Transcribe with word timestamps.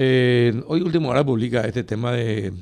Eh, 0.00 0.52
hoy 0.68 0.80
último 0.80 1.08
hora 1.08 1.24
publica 1.24 1.62
este 1.62 1.82
tema 1.82 2.12
de, 2.12 2.52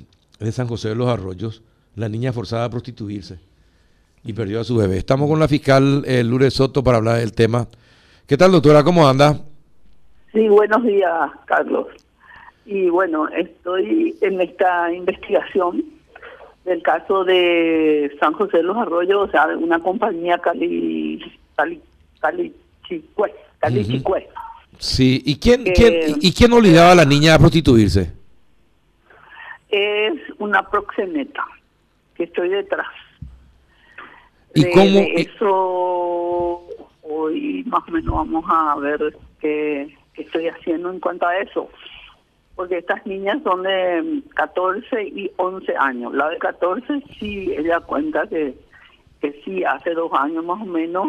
de 0.40 0.52
San 0.52 0.66
José 0.66 0.88
de 0.88 0.94
los 0.94 1.06
Arroyos, 1.06 1.62
la 1.94 2.08
niña 2.08 2.32
forzada 2.32 2.64
a 2.64 2.70
prostituirse 2.70 3.38
y 4.24 4.32
perdió 4.32 4.58
a 4.58 4.64
su 4.64 4.74
bebé. 4.74 4.96
Estamos 4.96 5.28
con 5.28 5.38
la 5.38 5.46
fiscal 5.46 6.02
eh, 6.06 6.24
Lourdes 6.24 6.54
Soto 6.54 6.82
para 6.82 6.96
hablar 6.96 7.18
del 7.18 7.34
tema. 7.34 7.68
¿Qué 8.26 8.38
tal, 8.38 8.52
doctora? 8.52 8.82
¿Cómo 8.82 9.06
anda? 9.06 9.38
Sí, 10.32 10.48
buenos 10.48 10.82
días, 10.82 11.30
Carlos. 11.44 11.88
Y 12.64 12.88
bueno, 12.88 13.28
estoy 13.28 14.16
en 14.22 14.40
esta 14.40 14.90
investigación 14.94 15.84
del 16.64 16.82
caso 16.82 17.22
de 17.22 18.16
San 18.18 18.32
José 18.32 18.56
de 18.56 18.62
los 18.62 18.78
Arroyos, 18.78 19.28
o 19.28 19.30
sea, 19.30 19.46
de 19.48 19.56
una 19.56 19.78
compañía 19.80 20.38
Cali, 20.38 21.20
Cali, 21.54 21.82
Cali, 22.18 22.54
Chicue, 22.88 23.30
Cali. 23.58 23.84
Chicue. 23.84 24.26
Sí, 24.78 25.22
¿y 25.24 25.36
quién, 25.38 25.64
Que- 25.64 25.72
quién, 25.72 25.94
¿y 26.20 26.32
quién 26.32 26.52
obligaba 26.52 26.92
a 26.92 26.94
la 26.96 27.04
niña 27.04 27.34
a 27.34 27.38
prostituirse? 27.38 28.12
Es 29.68 30.14
una 30.38 30.68
proxeneta 30.68 31.44
que 32.14 32.24
estoy 32.24 32.48
detrás. 32.50 32.86
¿Y 34.54 34.64
De- 34.64 34.70
cómo- 34.70 34.84
de 34.84 35.12
eso 35.16 36.66
hoy 37.02 37.62
más 37.66 37.82
o 37.88 37.90
menos 37.90 38.14
vamos 38.14 38.44
a 38.48 38.76
ver 38.76 39.16
qué, 39.40 39.94
qué 40.14 40.22
estoy 40.22 40.48
haciendo 40.48 40.90
en 40.90 41.00
cuanto 41.00 41.26
a 41.26 41.36
eso. 41.38 41.68
Porque 42.54 42.78
estas 42.78 43.04
niñas 43.06 43.42
son 43.44 43.62
de 43.64 44.02
mm, 44.02 44.28
14 44.34 45.02
y 45.02 45.30
11 45.36 45.76
años. 45.76 46.14
La 46.14 46.28
de 46.30 46.38
14 46.38 47.02
sí, 47.18 47.52
ella 47.56 47.80
cuenta 47.80 48.26
que, 48.26 48.54
que 49.20 49.42
sí, 49.44 49.62
hace 49.64 49.90
dos 49.92 50.10
años 50.14 50.42
más 50.44 50.62
o 50.62 50.64
menos 50.64 51.08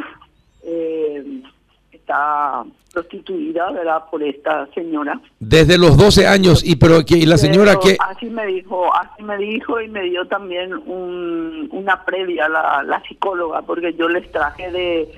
eh, 0.64 1.42
está 1.91 2.64
prostituida, 2.94 3.72
¿verdad? 3.72 4.04
Por 4.09 4.23
esta 4.23 4.68
señora. 4.73 5.20
Desde 5.40 5.78
los 5.78 5.98
12 5.98 6.28
años, 6.28 6.64
y 6.64 6.76
pero 6.76 7.05
que, 7.05 7.18
y 7.18 7.26
la 7.26 7.38
señora 7.38 7.78
que... 7.80 7.98
Así 8.00 8.30
me 8.30 8.45
dijo, 8.48 8.94
así 8.95 9.23
me 9.23 9.38
dijo 9.38 9.80
y 9.82 9.88
me 9.88 10.03
dio 10.03 10.25
también 10.28 10.73
un, 10.73 11.70
una 11.72 12.03
previa 12.06 12.50
la, 12.50 12.84
la 12.84 13.02
psicóloga, 13.03 13.62
porque 13.62 13.94
yo 13.94 14.09
les 14.09 14.31
traje 14.31 14.72
de, 14.72 15.12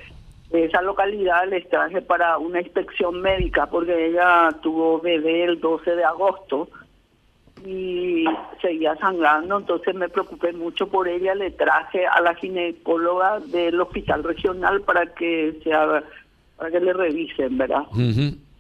de 0.52 0.66
esa 0.66 0.82
localidad, 0.82 1.48
les 1.48 1.68
traje 1.70 2.02
para 2.02 2.38
una 2.38 2.60
inspección 2.60 3.22
médica, 3.22 3.68
porque 3.68 4.08
ella 4.08 4.50
tuvo 4.62 5.00
bebé 5.00 5.46
el 5.46 5.60
12 5.60 5.96
de 5.96 6.04
agosto 6.04 6.70
y 7.66 8.26
seguía 8.62 8.96
sangrando, 8.96 9.58
entonces 9.58 9.94
me 9.94 10.10
preocupé 10.10 10.54
mucho 10.54 10.88
por 10.88 11.08
ella, 11.08 11.36
le 11.36 11.52
traje 11.52 12.08
a 12.08 12.22
la 12.22 12.34
ginecóloga 12.36 13.40
del 13.40 13.80
hospital 13.82 14.24
regional 14.24 14.82
para 14.82 15.08
que 15.14 15.60
se 15.64 15.74
haga, 15.74 16.04
para 16.60 16.70
que 16.72 16.80
le 16.82 16.94
revisen, 16.94 17.58
¿verdad? 17.58 17.84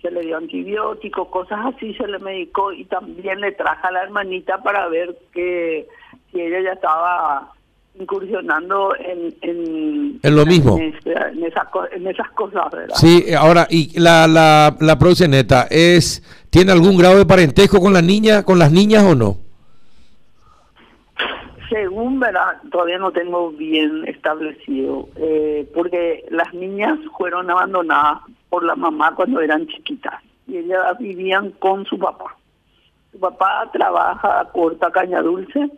Se 0.01 0.09
le 0.09 0.21
dio 0.21 0.37
antibióticos, 0.37 1.27
cosas 1.27 1.59
así, 1.75 1.93
se 1.95 2.07
le 2.07 2.17
medicó 2.19 2.71
y 2.71 2.85
también 2.85 3.41
le 3.41 3.51
traje 3.51 3.85
a 3.85 3.91
la 3.91 4.03
hermanita 4.03 4.63
para 4.63 4.87
ver 4.87 5.15
que 5.33 5.85
si 6.31 6.39
ella 6.39 6.61
ya 6.63 6.71
estaba 6.71 7.51
incursionando 7.99 8.95
en 8.95 9.35
en, 9.41 10.19
En 10.23 10.35
lo 10.35 10.45
mismo. 10.45 10.77
en, 10.77 10.95
esa- 11.05 11.29
en 11.29 11.43
esa 11.43 11.65
co- 11.65 11.87
en 11.91 12.07
esas 12.07 12.29
cosas, 12.31 12.63
¿verdad? 12.71 12.95
Sí, 12.95 13.25
ahora, 13.37 13.67
¿y 13.69 13.99
la, 13.99 14.25
la, 14.27 14.75
la 14.79 14.97
proxeneta 14.97 15.67
es, 15.69 16.23
tiene 16.49 16.71
algún 16.71 16.97
grado 16.97 17.17
de 17.17 17.25
parentesco 17.25 17.79
con 17.81 17.91
la 17.93 18.01
niña, 18.01 18.43
con 18.43 18.57
las 18.57 18.71
niñas 18.71 19.03
o 19.03 19.15
no? 19.15 19.37
Según, 21.69 22.19
¿verdad? 22.19 22.57
Todavía 22.71 22.97
no 22.97 23.11
tengo 23.11 23.51
bien 23.51 24.03
establecido, 24.07 25.07
eh, 25.15 25.69
porque 25.73 26.25
las 26.29 26.51
niñas 26.53 26.97
fueron 27.15 27.49
abandonadas 27.51 28.21
por 28.49 28.63
la 28.63 28.75
mamá 28.75 29.13
cuando 29.13 29.39
eran 29.39 29.67
chiquitas 29.67 30.23
y 30.47 30.57
ellas 30.57 30.97
vivían 30.97 31.51
con 31.51 31.85
su 31.85 31.99
papá. 31.99 32.35
Su 33.11 33.19
papá 33.19 33.69
trabaja, 33.71 34.49
corta 34.51 34.91
caña 34.91 35.21
dulce 35.21 35.69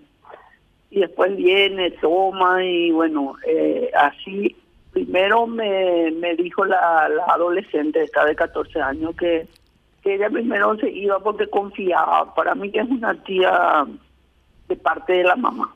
y 0.89 1.01
después 1.01 1.35
viene, 1.35 1.91
toma 1.91 2.63
y 2.63 2.91
bueno, 2.91 3.35
eh, 3.45 3.91
así. 3.95 4.55
Primero 4.93 5.47
me, 5.47 6.11
me 6.11 6.35
dijo 6.35 6.65
la, 6.65 7.05
adolescente, 7.29 8.03
esta 8.03 8.25
de 8.25 8.35
14 8.35 8.81
años, 8.81 9.15
que, 9.15 9.47
que 10.03 10.15
ella 10.15 10.29
primero 10.29 10.75
se 10.77 10.89
iba 10.89 11.19
porque 11.19 11.47
confiaba. 11.47 12.33
Para 12.33 12.55
mí 12.55 12.71
que 12.71 12.79
es 12.79 12.89
una 12.89 13.13
tía 13.23 13.85
de 14.67 14.75
parte 14.75 15.13
de 15.13 15.23
la 15.23 15.35
mamá. 15.35 15.73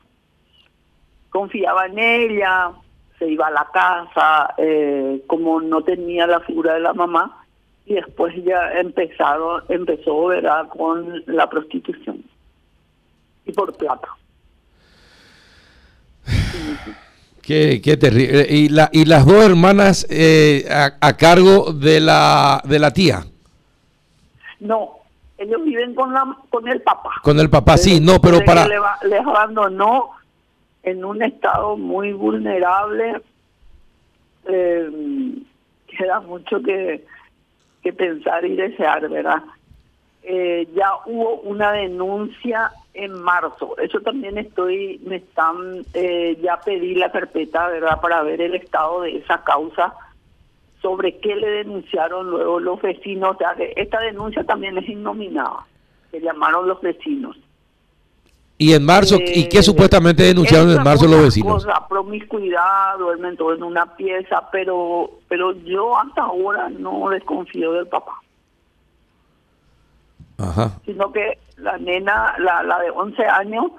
Confiaba 1.39 1.87
en 1.87 1.99
ella, 1.99 2.71
se 3.19 3.27
iba 3.27 3.47
a 3.47 3.51
la 3.51 3.67
casa, 3.73 4.53
eh, 4.57 5.21
como 5.27 5.59
no 5.59 5.81
tenía 5.83 6.25
la 6.25 6.39
figura 6.39 6.75
de 6.75 6.79
la 6.79 6.93
mamá, 6.93 7.43
y 7.85 7.95
después 7.95 8.33
ya 8.45 8.71
empezaron, 8.79 9.61
empezó 9.67 10.27
¿verdad? 10.27 10.69
con 10.69 11.21
la 11.27 11.49
prostitución. 11.49 12.23
Y 13.45 13.51
por 13.51 13.75
plata. 13.75 14.07
Qué, 17.41 17.81
qué 17.83 17.97
terrible. 17.97 18.47
Y, 18.49 18.69
la, 18.69 18.89
y 18.93 19.03
las 19.03 19.25
dos 19.25 19.43
hermanas 19.43 20.07
eh, 20.09 20.65
a, 20.71 20.93
a 21.05 21.17
cargo 21.17 21.73
de 21.73 21.99
la, 21.99 22.61
de 22.63 22.79
la 22.79 22.91
tía, 22.91 23.25
No, 24.61 24.91
ellos 25.37 25.61
viven 25.65 25.93
con 25.95 26.13
la 26.13 26.25
con 26.49 26.65
el 26.69 26.81
papá. 26.81 27.11
con 27.21 27.39
el 27.41 27.49
papá, 27.49 27.75
sí, 27.77 27.99
no, 27.99 28.19
pero 28.21 28.39
para... 28.45 28.63
que 28.63 28.69
le 28.69 28.79
va- 28.79 28.97
les 29.03 29.19
abandonó 29.19 30.11
en 30.85 31.03
un 31.03 31.21
estado 31.21 31.75
muy 31.75 32.13
vulnerable. 32.13 33.21
Eh, 34.47 34.89
queda 35.87 36.19
mucho 36.21 36.61
que, 36.61 37.03
que 37.81 37.91
pensar 37.91 38.45
y 38.45 38.55
desear, 38.55 39.09
¿verdad? 39.09 39.43
Eh, 40.21 40.67
ya 40.75 40.89
hubo 41.05 41.41
una 41.41 41.71
denuncia 41.71 42.71
en 42.93 43.13
marzo. 43.13 43.75
Eso 43.79 43.99
también 44.01 44.37
estoy, 44.37 44.99
me 45.05 45.17
están, 45.17 45.83
eh, 45.93 46.37
ya 46.41 46.59
pedí 46.61 46.95
la 46.95 47.11
carpeta, 47.11 47.67
¿verdad? 47.67 47.99
Para 47.99 48.21
ver 48.23 48.41
el 48.41 48.55
estado 48.55 49.01
de 49.01 49.17
esa 49.17 49.43
causa 49.43 49.93
sobre 50.81 51.17
qué 51.17 51.35
le 51.35 51.47
denunciaron 51.47 52.29
luego 52.29 52.59
los 52.59 52.81
vecinos. 52.81 53.35
O 53.35 53.37
sea, 53.39 53.55
esta 53.75 53.99
denuncia 54.01 54.43
también 54.43 54.77
es 54.77 54.87
innominada, 54.87 55.65
que 56.11 56.21
llamaron 56.21 56.67
los 56.67 56.79
vecinos. 56.81 57.37
Y 58.57 58.73
en 58.73 58.85
marzo, 58.85 59.17
¿y 59.19 59.49
qué 59.49 59.59
Eh, 59.59 59.63
supuestamente 59.63 60.23
denunciaron 60.23 60.71
en 60.71 60.83
marzo 60.83 61.07
los 61.07 61.23
vecinos? 61.23 61.65
Cosa, 61.65 61.85
promiscuidad, 61.89 62.97
duermen 62.97 63.35
todos 63.35 63.57
en 63.57 63.63
una 63.63 63.95
pieza, 63.97 64.47
pero, 64.51 65.19
pero 65.27 65.51
yo 65.63 65.97
hasta 65.97 66.21
ahora 66.21 66.69
no 66.69 67.09
desconfío 67.09 67.73
del 67.73 67.87
papá. 67.87 68.21
Ajá. 70.37 70.81
sino 70.85 71.13
que 71.13 71.37
la 71.55 71.77
nena, 71.77 72.35
la, 72.39 72.61
la 72.61 72.79
de 72.79 72.89
11 72.89 73.25
años, 73.25 73.71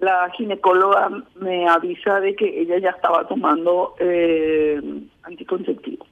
la 0.00 0.30
ginecóloga 0.36 1.10
me 1.36 1.68
avisa 1.68 2.20
de 2.20 2.34
que 2.34 2.62
ella 2.62 2.78
ya 2.78 2.90
estaba 2.90 3.26
tomando 3.28 3.94
eh, 3.98 4.80
anticonceptivo. 5.22 6.06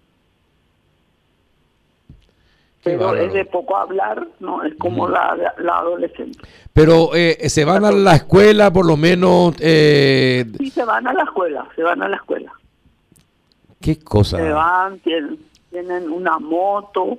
Pero 2.83 3.15
es 3.15 3.33
de 3.33 3.45
poco 3.45 3.77
hablar, 3.77 4.27
no 4.41 4.65
es 4.65 4.75
como 4.75 5.09
la, 5.09 5.55
la 5.59 5.79
adolescente. 5.79 6.39
Pero 6.73 7.15
eh, 7.15 7.49
se 7.49 7.65
van 7.65 7.85
a 7.85 7.93
la 7.93 8.17
escuela, 8.17 8.73
por 8.73 8.87
lo 8.87 8.97
menos... 8.97 9.55
Eh, 9.61 10.45
Sí, 10.59 10.71
se 10.71 10.85
van 10.85 11.07
a 11.07 11.13
la 11.13 11.23
escuela, 11.23 11.67
se 11.77 11.83
van 11.83 12.03
a 12.03 12.09
la 12.09 12.17
escuela. 12.17 12.53
¿Qué 13.81 13.99
cosa? 14.01 14.37
Se 14.39 14.51
van, 14.53 14.99
tienen, 15.01 15.39
tienen 15.71 16.11
una 16.11 16.39
moto 16.39 17.19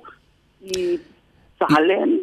y 0.60 1.00
salen 1.58 2.22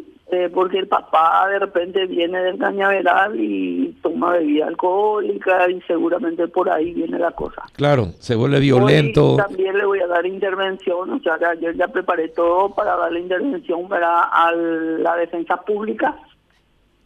porque 0.52 0.78
el 0.78 0.88
papá 0.88 1.46
de 1.48 1.58
repente 1.58 2.06
viene 2.06 2.42
del 2.42 2.58
cañaveral 2.58 3.38
y 3.38 3.96
toma 4.02 4.32
bebida 4.32 4.66
alcohólica 4.66 5.70
y 5.70 5.80
seguramente 5.82 6.48
por 6.48 6.70
ahí 6.70 6.92
viene 6.94 7.18
la 7.18 7.32
cosa. 7.32 7.62
Claro, 7.74 8.06
se 8.18 8.34
vuelve 8.34 8.60
violento. 8.60 9.32
Hoy 9.32 9.36
también 9.36 9.76
le 9.76 9.84
voy 9.84 10.00
a 10.00 10.06
dar 10.06 10.24
intervención, 10.24 11.10
o 11.10 11.20
sea, 11.20 11.38
que 11.38 11.74
ya 11.76 11.88
preparé 11.88 12.28
todo 12.28 12.74
para 12.74 12.96
darle 12.96 13.20
intervención 13.20 13.88
¿verdad? 13.88 14.22
a 14.30 14.52
la 14.52 15.16
defensa 15.16 15.56
pública 15.58 16.16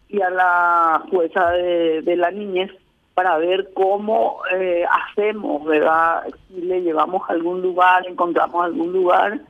y 0.09 0.21
a 0.21 0.31
la 0.31 1.03
jueza 1.11 1.51
de, 1.51 2.03
de 2.03 2.17
la 2.17 2.31
niñez 2.31 2.71
para 3.15 3.39
ver 3.39 3.71
cómo 3.73 4.43
eh, 4.53 4.85
hacemos, 4.89 5.65
¿verdad? 5.65 6.25
Si 6.49 6.61
le 6.61 6.83
llevamos 6.83 7.23
a 7.29 7.33
algún 7.33 7.63
lugar, 7.63 8.07
encontramos 8.07 8.63
algún 8.63 8.93
lugar, 8.93 9.41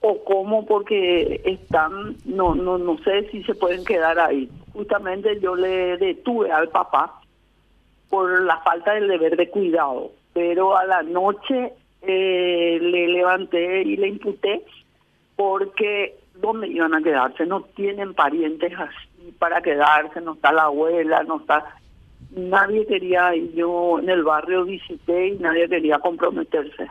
o 0.00 0.24
cómo, 0.24 0.66
porque 0.66 1.40
están, 1.44 2.16
no, 2.24 2.54
no, 2.54 2.78
no 2.78 2.98
sé 2.98 3.28
si 3.30 3.42
se 3.44 3.54
pueden 3.54 3.84
quedar 3.84 4.18
ahí. 4.18 4.48
Justamente 4.72 5.38
yo 5.40 5.54
le 5.54 5.96
detuve 5.98 6.50
al 6.50 6.68
papá 6.68 7.20
por 8.08 8.42
la 8.42 8.58
falta 8.60 8.94
del 8.94 9.08
deber 9.08 9.36
de 9.36 9.50
cuidado, 9.50 10.12
pero 10.32 10.76
a 10.76 10.84
la 10.84 11.02
noche 11.02 11.72
eh, 12.02 12.78
le 12.80 13.08
levanté 13.08 13.82
y 13.82 13.96
le 13.96 14.08
imputé 14.08 14.64
porque 15.36 16.16
¿dónde 16.40 16.68
iban 16.68 16.94
a 16.94 17.02
quedarse? 17.02 17.46
No 17.46 17.62
tienen 17.62 18.14
parientes 18.14 18.72
así 18.78 19.32
para 19.38 19.60
quedarse, 19.62 20.20
no 20.20 20.34
está 20.34 20.52
la 20.52 20.64
abuela, 20.64 21.22
no 21.24 21.40
está... 21.40 21.76
Nadie 22.30 22.86
quería, 22.86 23.34
y 23.34 23.52
yo 23.54 23.98
en 23.98 24.08
el 24.08 24.22
barrio 24.22 24.64
visité 24.64 25.28
y 25.28 25.38
nadie 25.38 25.68
quería 25.68 25.98
comprometerse. 25.98 26.88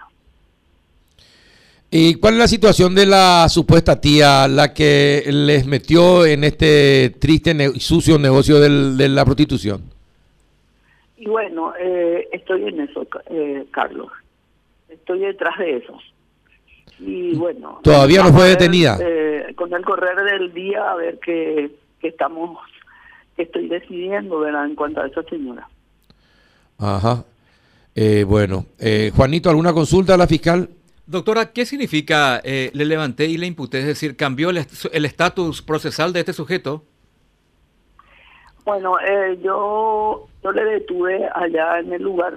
¿Y 1.92 2.16
cuál 2.16 2.36
es 2.36 2.40
la 2.40 2.48
situación 2.48 2.94
de 2.94 3.08
la 3.08 3.50
supuesta 3.50 4.00
tía, 4.00 4.48
la 4.48 4.74
que 4.74 5.24
les 5.28 5.66
metió 5.66 6.24
en 6.24 6.44
este 6.44 7.16
triste 7.20 7.56
y 7.74 7.80
sucio 7.80 8.20
negocio 8.20 8.60
de 8.60 9.10
la 9.10 9.26
prostitución? 9.26 9.82
Y 11.18 11.26
bueno, 11.26 11.74
eh, 11.78 12.30
estoy 12.32 12.68
en 12.68 12.82
eso, 12.82 13.06
eh, 13.30 13.66
Carlos. 13.72 14.10
Estoy 14.88 15.20
detrás 15.20 15.58
de 15.58 15.78
eso. 15.78 15.98
Y 17.00 17.36
bueno. 17.36 17.80
¿Todavía 17.84 18.24
no 18.24 18.34
fue 18.34 18.50
detenida? 18.50 18.98
Eh, 19.02 19.54
con 19.56 19.74
el 19.74 19.84
correr 19.84 20.16
del 20.24 20.54
día, 20.54 20.92
a 20.92 20.96
ver 20.96 21.20
qué, 21.20 21.72
qué 22.00 22.10
estamos, 22.10 22.60
qué 23.36 23.44
estoy 23.44 23.68
decidiendo, 23.68 24.40
¿verdad? 24.40 24.66
En 24.66 24.76
cuanto 24.76 25.02
a 25.02 25.08
esa 25.08 25.24
señora. 25.24 25.68
Ajá. 26.78 27.26
bueno, 28.28 28.66
Juanito, 29.16 29.50
¿alguna 29.50 29.74
consulta 29.74 30.14
a 30.14 30.18
la 30.18 30.28
fiscal? 30.28 30.70
Doctora, 31.10 31.54
¿qué 31.54 31.66
significa 31.66 32.40
eh, 32.44 32.70
le 32.72 32.86
levanté 32.86 33.26
y 33.26 33.38
le 33.40 33.48
imputé? 33.48 33.80
Es 33.80 33.88
decir, 33.88 34.16
¿cambió 34.16 34.52
el 34.52 35.06
estatus 35.06 35.64
procesal 35.64 36.14
de 36.14 36.20
este 36.20 36.34
sujeto? 36.34 36.84
Bueno, 38.64 38.96
eh, 39.00 39.40
yo, 39.42 40.28
yo 40.44 40.52
le 40.52 40.64
detuve 40.66 41.28
allá 41.34 41.80
en 41.80 41.94
el 41.94 42.04
lugar, 42.04 42.36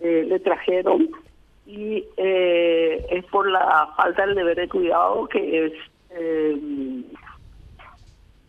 eh, 0.00 0.24
le 0.26 0.40
trajeron 0.40 1.10
y 1.66 2.02
es 2.16 3.24
por 3.26 3.50
la 3.50 3.92
falta 3.94 4.24
del 4.24 4.36
deber 4.36 4.56
de 4.56 4.66
cuidado 4.66 5.28
que 5.28 5.66
es, 5.66 5.72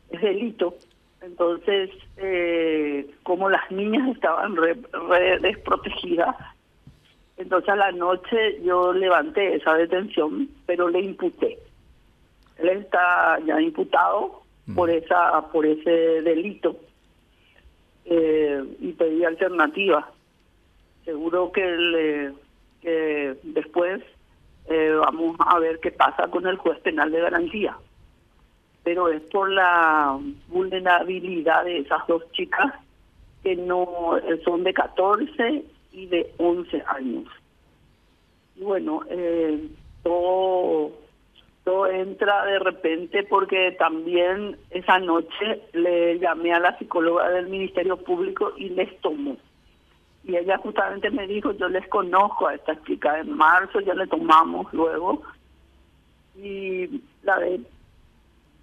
es 0.10 0.22
delito. 0.22 0.78
Entonces, 1.22 1.90
como 3.24 3.50
las 3.50 3.69
niñas 3.72 4.07
estaban 4.16 4.56
re 4.56 4.78
desprotegidas, 5.42 6.34
entonces 7.42 7.70
a 7.70 7.76
la 7.76 7.92
noche 7.92 8.62
yo 8.64 8.94
levanté 8.94 9.56
esa 9.56 9.74
detención, 9.76 10.50
pero 10.66 10.90
le 10.90 11.00
imputé. 11.00 11.58
Él 12.58 12.70
está 12.70 13.40
ya 13.46 13.60
imputado 13.60 14.44
mm. 14.68 14.76
por 14.76 14.90
esa 14.90 15.42
por 15.52 15.66
ese 15.66 16.22
delito 16.22 16.76
eh, 18.06 18.64
y 18.80 18.94
pedí 18.94 19.24
alternativa. 19.24 20.10
Seguro 21.04 21.52
que, 21.52 22.32
que 22.82 23.36
después 23.44 24.02
eh, 24.68 24.94
vamos 25.00 25.36
a 25.40 25.58
ver 25.60 25.80
qué 25.80 25.92
pasa 25.92 26.28
con 26.28 26.46
el 26.46 26.58
juez 26.58 26.80
penal 26.80 27.12
de 27.12 27.22
garantía. 27.22 27.76
Pero 28.84 29.10
es 29.10 29.22
por 29.24 29.50
la 29.50 30.20
vulnerabilidad 30.48 31.66
de 31.66 31.80
esas 31.80 32.06
dos 32.08 32.24
chicas 32.32 32.74
que 33.44 33.56
no 33.56 33.88
son 34.44 34.64
de 34.64 34.74
14 34.74 35.66
y 35.92 36.06
de 36.08 36.34
11 36.38 36.84
años. 36.88 37.26
Y 38.56 38.64
bueno, 38.64 39.02
eh, 39.10 39.68
todo, 40.04 40.92
todo 41.64 41.88
entra 41.88 42.46
de 42.46 42.60
repente 42.60 43.24
porque 43.24 43.76
también 43.78 44.58
esa 44.70 45.00
noche 45.00 45.62
le 45.74 46.20
llamé 46.20 46.54
a 46.54 46.60
la 46.60 46.78
psicóloga 46.78 47.30
del 47.30 47.48
Ministerio 47.48 47.98
Público 47.98 48.54
y 48.58 48.70
les 48.70 49.00
tomó. 49.02 49.38
Y 50.24 50.36
ella 50.36 50.58
justamente 50.60 51.10
me 51.10 51.26
dijo, 51.26 51.52
yo 51.54 51.68
les 51.68 51.88
conozco 51.88 52.48
a 52.48 52.56
esta 52.56 52.82
chica, 52.84 53.20
en 53.20 53.36
marzo 53.36 53.80
ya 53.80 53.96
le 53.96 54.06
tomamos 54.08 54.72
luego. 54.74 55.24
Y 56.36 57.02
la 57.24 57.40
de 57.40 57.62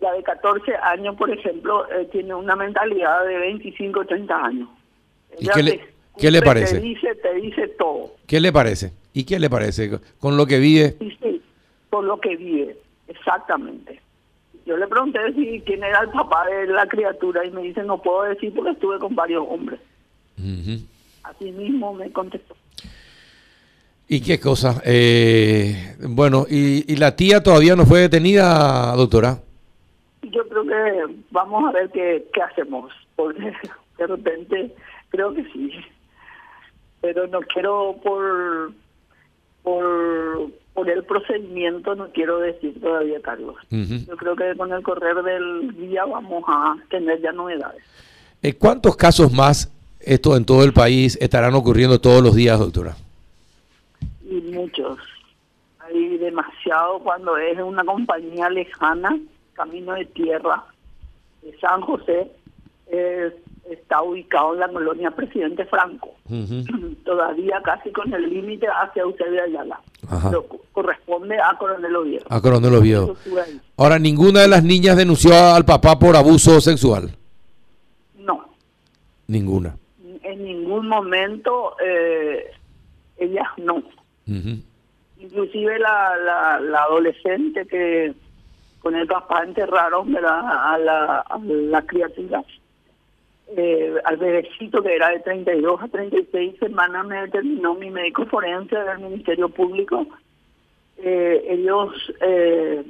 la 0.00 0.12
de 0.12 0.22
14 0.22 0.76
años, 0.76 1.16
por 1.16 1.30
ejemplo, 1.30 1.90
eh, 1.90 2.08
tiene 2.12 2.34
una 2.34 2.54
mentalidad 2.54 3.24
de 3.26 3.38
25 3.38 4.00
o 4.00 4.04
30 4.04 4.44
años. 4.44 4.68
¿Y 5.38 5.48
qué 5.48 5.62
le, 5.62 5.97
¿Qué 6.18 6.30
le 6.30 6.42
parece? 6.42 6.76
Te 6.76 6.80
dice, 6.80 7.14
te 7.16 7.34
dice 7.34 7.68
todo. 7.78 8.14
¿Qué 8.26 8.40
le 8.40 8.52
parece? 8.52 8.92
¿Y 9.12 9.24
qué 9.24 9.38
le 9.38 9.48
parece? 9.48 9.90
¿Con 10.18 10.36
lo 10.36 10.46
que 10.46 10.58
vive? 10.58 10.96
Sí, 10.98 11.16
sí, 11.22 11.42
con 11.90 12.06
lo 12.06 12.20
que 12.20 12.36
vive, 12.36 12.76
exactamente. 13.06 14.00
Yo 14.66 14.76
le 14.76 14.86
pregunté 14.86 15.18
si 15.34 15.60
quién 15.62 15.82
era 15.82 16.00
el 16.00 16.10
papá 16.10 16.44
de 16.46 16.66
la 16.66 16.86
criatura 16.86 17.44
y 17.46 17.50
me 17.50 17.62
dice, 17.62 17.82
no 17.82 18.02
puedo 18.02 18.24
decir 18.24 18.52
porque 18.54 18.72
estuve 18.72 18.98
con 18.98 19.14
varios 19.14 19.46
hombres. 19.48 19.80
Así 21.22 21.50
mismo 21.52 21.94
me 21.94 22.12
contestó. 22.12 22.54
¿Y 24.08 24.20
qué 24.20 24.38
cosa? 24.40 24.82
Eh, 24.84 25.96
bueno, 26.00 26.46
¿y, 26.48 26.90
¿y, 26.90 26.96
la 26.96 27.14
tía 27.14 27.42
todavía 27.42 27.76
no 27.76 27.84
fue 27.84 28.00
detenida, 28.00 28.94
doctora? 28.96 29.38
Yo 30.22 30.48
creo 30.48 30.64
que 30.64 31.22
vamos 31.30 31.68
a 31.68 31.72
ver 31.72 31.90
qué, 31.90 32.26
qué 32.32 32.42
hacemos, 32.42 32.92
porque 33.16 33.52
de 33.98 34.06
repente 34.06 34.74
creo 35.10 35.34
que 35.34 35.44
sí 35.52 35.72
pero 37.00 37.26
no 37.26 37.40
quiero 37.40 37.96
por 38.02 38.72
por 39.62 40.50
por 40.74 40.88
el 40.88 41.04
procedimiento 41.04 41.94
no 41.94 42.08
quiero 42.10 42.38
decir 42.38 42.80
todavía 42.80 43.20
Carlos. 43.20 43.56
Yo 43.70 44.16
creo 44.16 44.36
que 44.36 44.54
con 44.56 44.72
el 44.72 44.82
correr 44.82 45.22
del 45.22 45.76
día 45.76 46.04
vamos 46.04 46.44
a 46.46 46.76
tener 46.88 47.20
ya 47.20 47.32
novedades. 47.32 47.82
Eh, 48.42 48.54
¿cuántos 48.54 48.96
casos 48.96 49.32
más 49.32 49.72
esto 50.00 50.36
en 50.36 50.44
todo 50.44 50.62
el 50.62 50.72
país 50.72 51.18
estarán 51.20 51.54
ocurriendo 51.54 52.00
todos 52.00 52.22
los 52.22 52.36
días 52.36 52.58
doctora? 52.58 52.94
y 54.28 54.40
muchos. 54.52 54.98
Hay 55.80 56.18
demasiado 56.18 56.98
cuando 57.00 57.36
es 57.36 57.58
una 57.58 57.84
compañía 57.84 58.50
lejana 58.50 59.18
camino 59.54 59.94
de 59.94 60.04
tierra 60.04 60.64
de 61.42 61.58
San 61.58 61.80
José 61.80 62.30
es 62.86 63.32
está 63.70 64.02
ubicado 64.02 64.54
en 64.54 64.60
la 64.60 64.68
colonia 64.68 65.10
Presidente 65.10 65.64
Franco, 65.66 66.14
todavía 67.04 67.60
casi 67.62 67.90
con 67.90 68.12
el 68.12 68.28
límite 68.28 68.66
hacia 68.66 69.02
Eusebio 69.02 69.42
Ayala. 69.42 69.80
corresponde 70.72 71.36
a 71.40 71.56
Coronel 71.58 71.96
Oviedo. 71.96 72.26
A 72.28 72.40
Coronel 72.40 72.74
Oviedo. 72.74 73.16
Ahora, 73.76 73.98
¿ninguna 73.98 74.40
de 74.40 74.48
las 74.48 74.62
niñas 74.62 74.96
denunció 74.96 75.34
al 75.34 75.64
papá 75.64 75.98
por 75.98 76.16
abuso 76.16 76.60
sexual? 76.60 77.10
No. 78.18 78.44
Ninguna. 79.26 79.76
En 80.22 80.44
ningún 80.44 80.88
momento 80.88 81.74
eh, 81.84 82.50
ellas 83.18 83.48
no. 83.58 83.82
Inclusive 85.18 85.78
la, 85.78 86.16
la, 86.16 86.60
la, 86.60 86.82
adolescente 86.82 87.66
que 87.66 88.14
con 88.80 88.94
el 88.94 89.06
papá 89.06 89.42
enterraron 89.42 90.14
a 90.16 90.78
la, 90.78 91.20
a 91.20 91.38
la 91.38 91.82
criatura 91.82 92.44
eh, 93.56 93.94
al 94.04 94.16
bebecito 94.18 94.82
que 94.82 94.94
era 94.94 95.08
de 95.08 95.20
32 95.20 95.82
a 95.82 95.88
36 95.88 96.58
semanas 96.58 97.06
me 97.06 97.22
determinó 97.22 97.74
mi 97.74 97.90
médico 97.90 98.26
forense 98.26 98.76
del 98.76 98.98
Ministerio 98.98 99.48
Público. 99.48 100.06
Eh, 100.98 101.44
ellos 101.48 101.92
eh, 102.20 102.84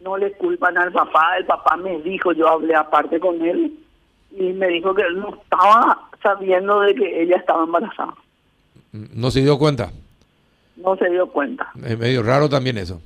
no 0.00 0.16
le 0.16 0.32
culpan 0.32 0.76
al 0.78 0.92
papá, 0.92 1.36
el 1.38 1.46
papá 1.46 1.76
me 1.76 2.00
dijo, 2.00 2.32
yo 2.32 2.48
hablé 2.48 2.74
aparte 2.74 3.20
con 3.20 3.40
él 3.42 3.78
y 4.36 4.52
me 4.52 4.68
dijo 4.68 4.94
que 4.94 5.02
él 5.02 5.20
no 5.20 5.34
estaba 5.34 6.08
sabiendo 6.22 6.80
de 6.80 6.94
que 6.94 7.22
ella 7.22 7.36
estaba 7.36 7.64
embarazada. 7.64 8.14
¿No 8.92 9.30
se 9.30 9.42
dio 9.42 9.58
cuenta? 9.58 9.92
No 10.76 10.96
se 10.96 11.08
dio 11.08 11.28
cuenta. 11.28 11.70
Es 11.86 11.98
medio 11.98 12.22
raro 12.22 12.48
también 12.48 12.78
eso. 12.78 13.00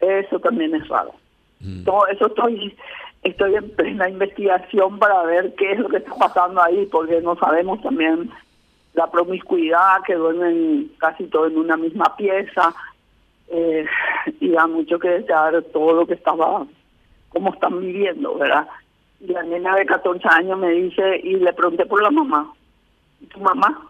Eso 0.00 0.38
también 0.40 0.74
es 0.74 0.86
raro. 0.88 1.12
Mm. 1.60 1.84
Todo 1.84 2.06
eso 2.08 2.26
estoy 2.26 2.76
estoy 3.22 3.54
en 3.54 3.70
plena 3.70 4.08
investigación 4.08 4.98
para 4.98 5.22
ver 5.24 5.54
qué 5.56 5.72
es 5.72 5.78
lo 5.78 5.88
que 5.88 5.98
está 5.98 6.14
pasando 6.14 6.62
ahí, 6.62 6.86
porque 6.86 7.20
no 7.20 7.36
sabemos 7.36 7.80
también 7.82 8.30
la 8.94 9.10
promiscuidad, 9.10 10.02
que 10.06 10.14
duermen 10.14 10.90
casi 10.98 11.24
todos 11.24 11.50
en 11.50 11.58
una 11.58 11.76
misma 11.76 12.16
pieza, 12.16 12.74
eh, 13.48 13.86
y 14.40 14.50
da 14.50 14.66
mucho 14.66 14.98
que 14.98 15.08
desear 15.08 15.62
todo 15.72 15.92
lo 15.92 16.06
que 16.06 16.14
estaba, 16.14 16.66
cómo 17.28 17.52
están 17.52 17.80
viviendo, 17.80 18.36
¿verdad? 18.36 18.66
Y 19.20 19.28
la 19.28 19.42
nena 19.42 19.76
de 19.76 19.86
14 19.86 20.26
años 20.28 20.58
me 20.58 20.70
dice, 20.70 21.20
y 21.22 21.34
le 21.36 21.52
pregunté 21.52 21.86
por 21.86 22.02
la 22.02 22.10
mamá, 22.10 22.52
¿y 23.20 23.26
tu 23.26 23.40
mamá? 23.40 23.88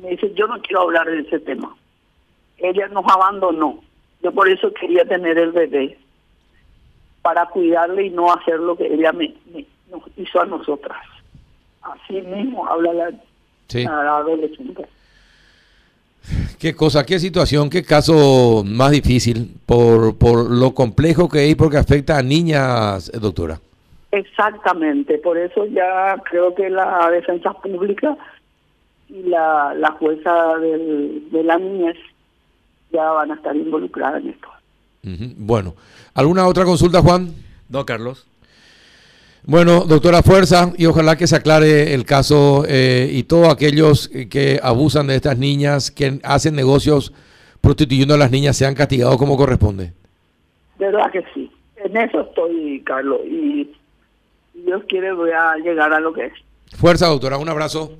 Me 0.00 0.10
dice, 0.10 0.32
yo 0.34 0.46
no 0.46 0.60
quiero 0.60 0.82
hablar 0.82 1.06
de 1.06 1.20
ese 1.20 1.40
tema. 1.40 1.74
Ella 2.58 2.88
nos 2.88 3.04
abandonó. 3.06 3.80
Yo 4.22 4.32
por 4.32 4.48
eso 4.48 4.72
quería 4.74 5.04
tener 5.04 5.38
el 5.38 5.52
bebé 5.52 5.98
para 7.28 7.44
cuidarle 7.44 8.06
y 8.06 8.10
no 8.10 8.32
hacer 8.32 8.58
lo 8.58 8.74
que 8.74 8.86
ella 8.86 9.12
me, 9.12 9.34
nos 9.90 10.00
hizo 10.16 10.40
a 10.40 10.46
nosotras. 10.46 10.96
Así 11.82 12.22
mismo 12.22 12.66
habla 12.66 12.90
la, 12.94 14.16
adolescente. 14.16 14.86
Qué 16.58 16.74
cosa, 16.74 17.04
qué 17.04 17.18
situación, 17.18 17.68
qué 17.68 17.84
caso 17.84 18.64
más 18.64 18.92
difícil 18.92 19.60
por, 19.66 20.16
por 20.16 20.50
lo 20.50 20.72
complejo 20.72 21.28
que 21.28 21.44
es 21.44 21.50
y 21.50 21.54
porque 21.54 21.76
afecta 21.76 22.16
a 22.16 22.22
niñas, 22.22 23.12
doctora. 23.12 23.60
Exactamente, 24.10 25.18
por 25.18 25.36
eso 25.36 25.66
ya 25.66 26.16
creo 26.30 26.54
que 26.54 26.70
la 26.70 27.10
defensa 27.10 27.52
pública 27.52 28.16
y 29.10 29.24
la, 29.24 29.74
la 29.74 29.90
jueza 29.92 30.56
del, 30.56 31.28
de 31.30 31.44
la 31.44 31.58
niñez 31.58 31.98
ya 32.90 33.10
van 33.10 33.32
a 33.32 33.34
estar 33.34 33.54
involucradas 33.54 34.22
en 34.22 34.30
esto. 34.30 34.48
Bueno, 35.02 35.74
¿alguna 36.14 36.46
otra 36.46 36.64
consulta, 36.64 37.00
Juan? 37.00 37.34
No, 37.68 37.86
Carlos. 37.86 38.26
Bueno, 39.44 39.84
doctora 39.84 40.22
Fuerza, 40.22 40.72
y 40.76 40.86
ojalá 40.86 41.16
que 41.16 41.26
se 41.26 41.36
aclare 41.36 41.94
el 41.94 42.04
caso 42.04 42.64
eh, 42.68 43.08
y 43.10 43.22
todos 43.22 43.48
aquellos 43.48 44.08
que 44.08 44.60
abusan 44.62 45.06
de 45.06 45.16
estas 45.16 45.38
niñas, 45.38 45.90
que 45.90 46.20
hacen 46.22 46.54
negocios 46.54 47.12
prostituyendo 47.60 48.14
a 48.14 48.18
las 48.18 48.30
niñas 48.30 48.56
sean 48.56 48.74
castigados 48.74 49.16
como 49.16 49.36
corresponde. 49.36 49.92
verdad 50.78 51.10
que 51.12 51.24
sí. 51.32 51.50
En 51.76 51.96
eso 51.96 52.20
estoy, 52.20 52.82
Carlos, 52.84 53.20
y 53.24 53.72
si 54.52 54.62
Dios 54.62 54.82
quiere 54.88 55.12
voy 55.12 55.30
a 55.30 55.56
llegar 55.56 55.92
a 55.92 56.00
lo 56.00 56.12
que 56.12 56.26
es. 56.26 56.32
Fuerza, 56.76 57.06
doctora. 57.06 57.38
Un 57.38 57.48
abrazo. 57.48 57.92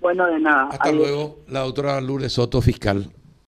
Bueno, 0.00 0.26
de 0.26 0.38
nada. 0.38 0.68
Hasta 0.70 0.90
Adiós. 0.90 0.96
luego. 0.98 1.38
La 1.48 1.60
doctora 1.60 2.00
Lourdes 2.00 2.34
Soto, 2.34 2.60
fiscal 2.60 3.10